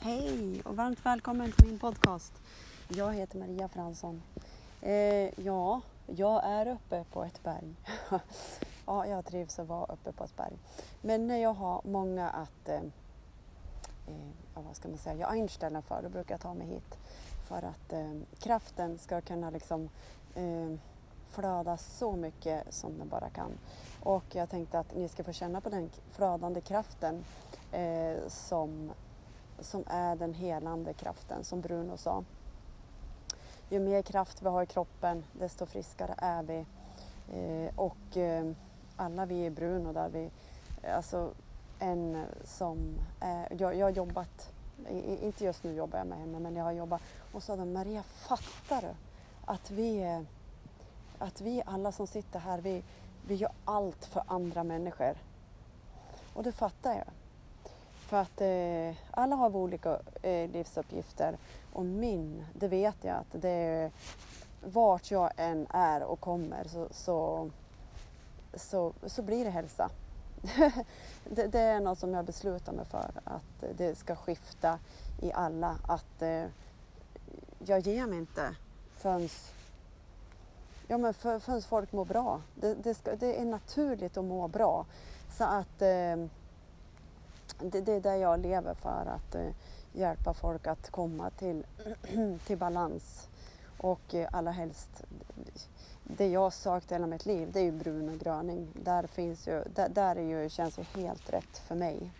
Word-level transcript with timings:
Hej 0.00 0.62
och 0.64 0.76
varmt 0.76 1.06
välkommen 1.06 1.52
till 1.52 1.66
min 1.66 1.78
podcast. 1.78 2.32
Jag 2.88 3.14
heter 3.14 3.38
Maria 3.38 3.68
Fransson. 3.68 4.22
Eh, 4.82 5.40
ja, 5.44 5.80
jag 6.06 6.44
är 6.44 6.68
uppe 6.68 7.04
på 7.12 7.24
ett 7.24 7.42
berg. 7.42 7.74
ja, 8.86 9.06
jag 9.06 9.24
trivs 9.24 9.58
att 9.58 9.68
vara 9.68 9.92
uppe 9.92 10.12
på 10.12 10.24
ett 10.24 10.36
berg. 10.36 10.56
Men 11.02 11.26
när 11.26 11.36
jag 11.36 11.52
har 11.52 11.80
många 11.84 12.30
att, 12.30 12.68
eh, 12.68 12.80
eh, 14.06 14.28
vad 14.54 14.76
ska 14.76 14.88
man 14.88 14.98
säga, 14.98 15.16
jag 15.16 15.38
anställer 15.38 15.80
för, 15.80 16.02
då 16.02 16.08
brukar 16.08 16.34
jag 16.34 16.40
ta 16.40 16.54
mig 16.54 16.66
hit. 16.66 16.98
För 17.48 17.62
att 17.62 17.92
eh, 17.92 18.14
kraften 18.38 18.98
ska 18.98 19.20
kunna 19.20 19.50
liksom 19.50 19.88
eh, 20.34 20.74
flöda 21.26 21.76
så 21.76 22.12
mycket 22.12 22.74
som 22.74 22.98
den 22.98 23.08
bara 23.08 23.30
kan. 23.30 23.58
Och 24.02 24.24
jag 24.34 24.48
tänkte 24.50 24.78
att 24.78 24.94
ni 24.94 25.08
ska 25.08 25.24
få 25.24 25.32
känna 25.32 25.60
på 25.60 25.68
den 25.68 25.90
flödande 26.10 26.60
kraften 26.60 27.24
eh, 27.72 28.28
som 28.28 28.92
som 29.60 29.84
är 29.86 30.16
den 30.16 30.34
helande 30.34 30.92
kraften, 30.92 31.44
som 31.44 31.60
Bruno 31.60 31.96
sa. 31.96 32.24
Ju 33.68 33.78
mer 33.78 34.02
kraft 34.02 34.42
vi 34.42 34.48
har 34.48 34.62
i 34.62 34.66
kroppen, 34.66 35.24
desto 35.32 35.66
friskare 35.66 36.14
är 36.18 36.42
vi. 36.42 36.66
Eh, 37.32 37.72
och 37.76 38.16
eh, 38.16 38.52
alla 38.96 39.26
vi 39.26 39.44
i 39.44 39.50
Bruno 39.50 39.92
där 39.92 40.08
vi, 40.08 40.30
eh, 40.82 40.96
alltså 40.96 41.30
en 41.78 42.24
som, 42.44 42.98
är, 43.20 43.56
jag, 43.58 43.74
jag 43.74 43.86
har 43.86 43.90
jobbat, 43.90 44.52
inte 45.22 45.44
just 45.44 45.64
nu 45.64 45.74
jobbar 45.74 45.98
jag 45.98 46.06
med 46.06 46.18
henne, 46.18 46.38
men 46.38 46.56
jag 46.56 46.64
har 46.64 46.72
jobbat 46.72 47.02
och 47.32 47.42
sa 47.42 47.56
de, 47.56 47.72
Maria 47.72 48.02
fattar 48.02 48.82
du 48.82 48.94
att 49.44 49.70
vi, 49.70 50.22
att 51.18 51.40
vi 51.40 51.62
alla 51.66 51.92
som 51.92 52.06
sitter 52.06 52.38
här, 52.38 52.58
vi, 52.58 52.82
vi 53.26 53.34
gör 53.34 53.52
allt 53.64 54.04
för 54.04 54.22
andra 54.26 54.64
människor. 54.64 55.14
Och 56.34 56.42
det 56.42 56.52
fattar 56.52 56.94
jag. 56.94 57.06
För 58.08 58.16
att 58.16 58.40
eh, 58.40 58.96
alla 59.10 59.36
har 59.36 59.56
olika 59.56 59.98
eh, 60.22 60.50
livsuppgifter 60.50 61.38
och 61.72 61.84
min, 61.84 62.44
det 62.54 62.68
vet 62.68 63.04
jag 63.04 63.16
att 63.16 63.42
det 63.42 63.48
är 63.48 63.90
vart 64.64 65.10
jag 65.10 65.30
än 65.36 65.66
är 65.70 66.02
och 66.02 66.20
kommer 66.20 66.64
så, 66.64 66.88
så, 66.90 67.50
så, 68.54 68.92
så 69.06 69.22
blir 69.22 69.44
det 69.44 69.50
hälsa. 69.50 69.90
det, 71.24 71.46
det, 71.46 71.60
är 71.60 71.80
något 71.80 71.98
som 71.98 72.14
jag 72.14 72.24
beslutar 72.24 72.72
mig 72.72 72.84
för 72.84 73.10
att 73.24 73.64
det 73.76 73.98
ska 73.98 74.16
skifta 74.16 74.78
i 75.22 75.32
alla. 75.32 75.78
Att 75.86 76.22
eh, 76.22 76.44
jag 77.58 77.80
ger 77.80 78.06
mig 78.06 78.18
inte 78.18 78.56
förrän, 78.90 79.28
ja, 80.86 80.98
men 80.98 81.14
för, 81.14 81.38
förrän 81.38 81.62
folk 81.62 81.92
mår 81.92 82.04
bra. 82.04 82.40
Det, 82.54 82.74
det, 82.74 82.94
ska, 82.94 83.16
det 83.16 83.40
är 83.40 83.44
naturligt 83.44 84.16
att 84.16 84.24
må 84.24 84.48
bra. 84.48 84.86
Så 85.38 85.44
att 85.44 85.82
eh, 85.82 86.16
det, 87.58 87.80
det 87.80 87.92
är 87.92 88.00
det 88.00 88.16
jag 88.16 88.40
lever 88.40 88.74
för, 88.74 89.06
att 89.06 89.34
eh, 89.34 89.50
hjälpa 89.92 90.34
folk 90.34 90.66
att 90.66 90.90
komma 90.90 91.30
till, 91.30 91.66
till 92.46 92.58
balans. 92.58 93.28
Och 93.78 94.14
eh, 94.14 94.28
allra 94.32 94.50
helst, 94.50 95.04
det 96.02 96.28
jag 96.28 96.52
sökt 96.52 96.92
hela 96.92 97.06
mitt 97.06 97.26
liv, 97.26 97.52
det 97.52 97.60
är 97.60 97.64
ju 97.64 97.72
brun 97.72 98.08
och 98.08 98.18
gröning. 98.18 98.68
Där, 98.84 99.06
finns 99.06 99.48
ju, 99.48 99.64
där, 99.74 99.88
där 99.88 100.16
är 100.16 100.42
ju, 100.42 100.48
känns 100.48 100.78
ju 100.78 100.82
helt 100.82 101.32
rätt 101.32 101.58
för 101.58 101.74
mig. 101.74 102.12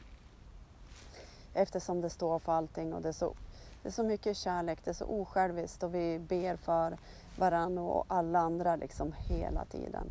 Eftersom 1.55 2.01
det 2.01 2.11
står 2.11 2.39
för 2.39 2.53
allting 2.53 2.95
och 2.95 3.03
det 3.03 3.09
är 3.09 3.13
så, 3.13 3.35
det 3.83 3.89
är 3.89 3.93
så 3.93 4.03
mycket 4.03 4.37
kärlek, 4.37 4.79
det 4.85 4.91
är 4.91 4.95
så 4.95 5.05
osjälviskt 5.05 5.83
och 5.83 5.95
vi 5.95 6.19
ber 6.19 6.57
för 6.57 6.99
varandra 7.37 7.83
och 7.83 8.05
alla 8.09 8.39
andra 8.39 8.77
liksom 8.77 9.15
hela 9.29 9.65
tiden. 9.65 10.11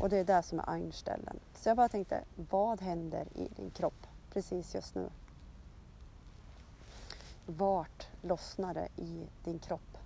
Och 0.00 0.08
det 0.08 0.18
är 0.18 0.24
det 0.24 0.42
som 0.42 0.58
är 0.58 0.70
Einstellen. 0.70 1.40
Så 1.54 1.68
jag 1.68 1.76
bara 1.76 1.88
tänkte, 1.88 2.20
vad 2.50 2.80
händer 2.80 3.26
i 3.34 3.48
din 3.56 3.70
kropp? 3.70 4.06
Precis 4.34 4.74
just 4.74 4.94
nu? 4.94 5.10
Vart 7.46 8.06
lossnar 8.22 8.74
det 8.74 8.88
i 8.96 9.26
din 9.44 9.58
kropp? 9.58 9.98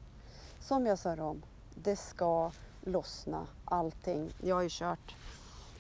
Som 0.61 0.87
jag 0.87 0.99
sa 0.99 1.13
om, 1.13 1.43
det 1.75 1.97
ska 1.97 2.51
lossna 2.85 3.47
allting. 3.65 4.31
Jag 4.43 4.57
har 4.57 4.63
ju 4.63 4.69
kört 4.71 5.17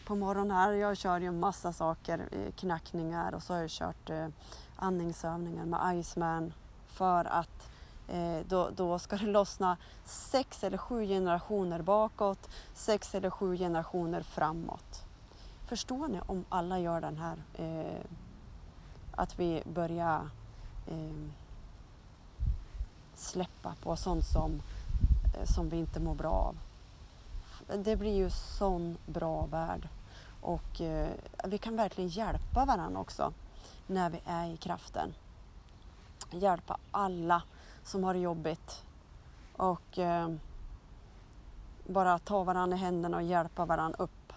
på 0.06 0.14
morgonen 0.14 0.56
här, 0.56 0.72
jag 0.72 0.96
kör 0.96 1.20
ju 1.20 1.30
massa 1.30 1.72
saker, 1.72 2.28
eh, 2.32 2.52
knackningar 2.52 3.34
och 3.34 3.42
så 3.42 3.54
har 3.54 3.60
jag 3.60 3.70
kört 3.70 4.10
eh, 4.10 4.28
andningsövningar 4.76 5.64
med 5.64 5.98
Iceman 6.00 6.52
för 6.86 7.24
att 7.24 7.68
eh, 8.08 8.38
då, 8.48 8.70
då 8.76 8.98
ska 8.98 9.16
det 9.16 9.26
lossna 9.26 9.76
sex 10.04 10.64
eller 10.64 10.78
sju 10.78 11.06
generationer 11.06 11.82
bakåt, 11.82 12.48
sex 12.74 13.14
eller 13.14 13.30
sju 13.30 13.56
generationer 13.56 14.22
framåt. 14.22 15.04
Förstår 15.66 16.08
ni 16.08 16.20
om 16.26 16.44
alla 16.48 16.78
gör 16.78 17.00
den 17.00 17.16
här 17.16 17.36
eh, 17.54 18.02
att 19.18 19.38
vi 19.38 19.62
börjar 19.74 20.28
eh, 20.86 21.28
släppa 23.14 23.74
på 23.82 23.96
sånt 23.96 24.24
som, 24.24 24.62
eh, 25.34 25.44
som 25.44 25.68
vi 25.68 25.76
inte 25.76 26.00
mår 26.00 26.14
bra 26.14 26.30
av. 26.30 26.56
Det 27.84 27.96
blir 27.96 28.16
ju 28.16 28.30
sån 28.30 28.98
bra 29.06 29.46
värld 29.46 29.88
och 30.40 30.80
eh, 30.80 31.08
vi 31.44 31.58
kan 31.58 31.76
verkligen 31.76 32.10
hjälpa 32.10 32.64
varandra 32.64 33.00
också 33.00 33.32
när 33.86 34.10
vi 34.10 34.20
är 34.24 34.46
i 34.46 34.56
kraften. 34.56 35.14
Hjälpa 36.30 36.78
alla 36.90 37.42
som 37.84 38.04
har 38.04 38.14
det 38.14 38.20
jobbigt 38.20 38.84
och 39.56 39.98
eh, 39.98 40.28
bara 41.86 42.18
ta 42.18 42.44
varandra 42.44 42.76
i 42.76 42.80
händerna 42.80 43.16
och 43.16 43.22
hjälpa 43.22 43.64
varandra 43.64 43.96
upp. 43.98 44.32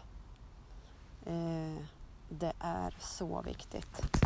Eh, 1.26 1.84
det 2.30 2.54
är 2.60 2.96
så 3.00 3.42
viktigt. 3.42 4.22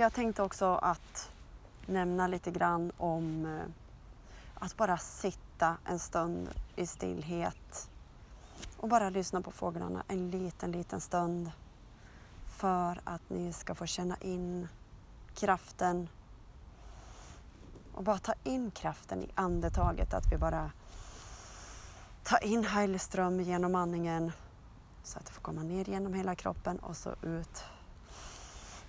Jag 0.00 0.12
tänkte 0.12 0.42
också 0.42 0.66
att 0.66 1.30
nämna 1.86 2.26
lite 2.26 2.50
grann 2.50 2.92
om 2.98 3.44
eh, 3.44 3.62
att 4.54 4.76
bara 4.76 4.98
sitta 4.98 5.76
en 5.84 5.98
stund 5.98 6.48
i 6.76 6.86
stillhet 6.86 7.90
och 8.76 8.88
bara 8.88 9.10
lyssna 9.10 9.40
på 9.40 9.50
fåglarna 9.50 10.02
en 10.08 10.30
liten, 10.30 10.72
liten 10.72 11.00
stund 11.00 11.50
för 12.44 13.00
att 13.04 13.30
ni 13.30 13.52
ska 13.52 13.74
få 13.74 13.86
känna 13.86 14.16
in 14.16 14.68
kraften. 15.34 16.08
Och 17.94 18.04
bara 18.04 18.18
ta 18.18 18.34
in 18.44 18.70
kraften 18.70 19.22
i 19.22 19.30
andetaget, 19.34 20.14
att 20.14 20.32
vi 20.32 20.36
bara 20.36 20.70
tar 22.22 22.44
in 22.44 22.64
Heilström 22.64 23.40
genom 23.40 23.74
andningen 23.74 24.32
så 25.02 25.18
att 25.18 25.26
det 25.26 25.32
får 25.32 25.42
komma 25.42 25.62
ner 25.62 25.84
genom 25.84 26.14
hela 26.14 26.34
kroppen 26.34 26.78
och 26.78 26.96
så 26.96 27.14
ut 27.22 27.64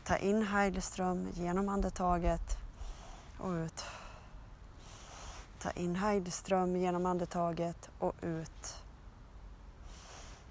Ta 0.04 0.18
in 0.18 0.44
Heidelström 0.44 1.28
genom 1.34 1.70
andetaget 1.70 2.58
och 3.38 3.52
ut. 3.52 3.86
Ta 5.60 5.72
in 5.72 5.96
Heidelström 5.96 6.76
genom 6.76 7.06
andetaget 7.06 7.90
och 8.00 8.14
ut. 8.22 8.84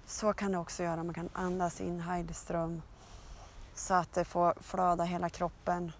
Så 0.05 0.33
kan 0.33 0.51
du 0.51 0.57
också 0.57 0.83
göra. 0.83 1.03
Man 1.03 1.13
kan 1.13 1.29
andas 1.33 1.81
in 1.81 1.99
Heidelström 1.99 2.81
så 3.75 3.93
att 3.93 4.13
det 4.13 4.25
får 4.25 4.53
flöda 4.59 5.03
hela 5.03 5.29
kroppen. 5.29 5.91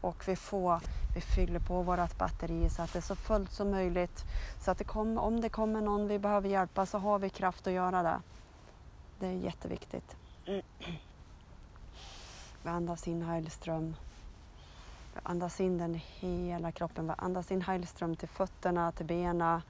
Och 0.00 0.28
vi, 0.28 0.36
får, 0.36 0.80
vi 1.14 1.20
fyller 1.20 1.60
på 1.60 1.82
vårt 1.82 2.18
batteri 2.18 2.70
så 2.70 2.82
att 2.82 2.92
det 2.92 2.98
är 2.98 3.02
så 3.02 3.16
fullt 3.16 3.52
som 3.52 3.70
möjligt. 3.70 4.24
Så 4.60 4.70
att 4.70 4.78
det 4.78 4.84
kom, 4.84 5.18
om 5.18 5.40
det 5.40 5.48
kommer 5.48 5.80
någon 5.80 6.08
vi 6.08 6.18
behöver 6.18 6.48
hjälpa 6.48 6.86
så 6.86 6.98
har 6.98 7.18
vi 7.18 7.30
kraft 7.30 7.66
att 7.66 7.72
göra 7.72 8.02
det. 8.02 8.20
Det 9.18 9.26
är 9.26 9.32
jätteviktigt. 9.32 10.16
Mm. 10.46 10.62
Vi 12.62 12.68
andas 12.70 13.08
in 13.08 13.22
Heilström. 13.22 13.96
Vi 15.14 15.20
andas 15.22 15.60
in 15.60 15.78
den 15.78 15.94
hela 15.94 16.72
kroppen. 16.72 17.06
Vi 17.06 17.14
andas 17.18 17.50
in 17.50 17.62
Heilström 17.62 18.16
till 18.16 18.28
fötterna, 18.28 18.92
till 18.92 19.06
benen, 19.06 19.60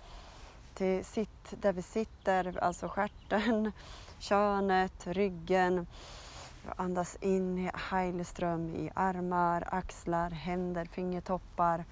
till 0.75 1.05
sitt, 1.05 1.55
där 1.61 1.73
vi 1.73 1.83
sitter, 1.83 2.65
alltså 2.65 2.89
stjärten, 2.89 3.73
könet, 4.19 5.07
ryggen. 5.07 5.87
Vi 6.65 6.71
andas 6.77 7.17
in 7.21 7.71
Heilström 7.75 8.75
i 8.75 8.91
armar, 8.95 9.69
axlar, 9.71 10.31
händer, 10.31 10.85
fingertoppar. 10.85 11.85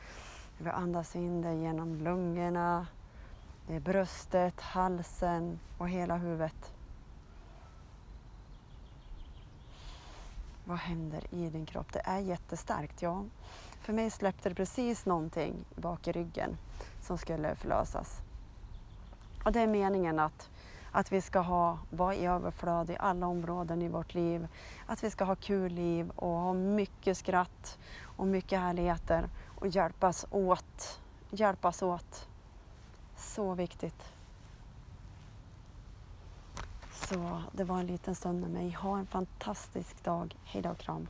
Vi 0.59 0.71
andas 0.71 1.17
in 1.17 1.43
det 1.43 1.55
genom 1.55 1.97
lungorna, 1.97 2.87
bröstet, 3.67 4.61
halsen 4.61 5.59
och 5.79 5.89
hela 5.89 6.17
huvudet. 6.17 6.78
Vad 10.69 10.79
händer 10.79 11.35
i 11.35 11.49
din 11.51 11.67
kropp? 11.67 11.93
Det 11.93 12.03
är 12.05 12.19
jättestarkt, 12.19 13.03
ja. 13.03 13.25
För 13.81 13.93
mig 13.93 14.11
släppte 14.11 14.49
det 14.49 14.55
precis 14.55 15.07
någonting 15.07 15.65
bak 15.77 16.09
i 16.09 16.13
ryggen 16.13 16.57
som 17.03 17.19
skulle 17.19 17.55
förlösas. 17.55 18.21
Och 19.45 19.53
det 19.53 19.61
är 19.61 19.67
meningen 19.67 20.19
att, 20.19 20.51
att 20.93 21.13
vi 21.13 21.21
ska 21.21 21.39
ha, 21.39 21.79
vara 21.91 22.15
i 22.15 22.27
överflöd 22.27 22.91
i 22.91 22.97
alla 22.99 23.27
områden 23.27 23.83
i 23.83 23.89
vårt 23.89 24.15
liv. 24.15 24.49
Att 24.87 25.05
vi 25.05 25.11
ska 25.11 25.25
ha 25.25 25.35
kul 25.35 25.73
liv 25.73 26.11
och 26.11 26.31
ha 26.31 26.53
mycket 26.53 27.19
skratt 27.19 27.79
och 28.03 28.27
mycket 28.27 28.61
härligheter 28.61 29.29
och 29.59 29.67
hjälpas 29.67 30.27
åt. 30.31 31.01
Hjälpas 31.31 31.83
åt. 31.83 32.29
Så 33.17 33.55
viktigt. 33.55 34.18
Så 37.09 37.43
det 37.53 37.65
var 37.65 37.81
en 37.81 37.87
liten 37.87 38.15
stund 38.15 38.41
med 38.41 38.51
mig. 38.51 38.71
Ha 38.71 38.99
en 38.99 39.07
fantastisk 39.07 40.05
dag. 40.05 40.37
Hej 40.45 40.63
då 40.63 40.71
och 40.71 40.79
kram. 40.79 41.09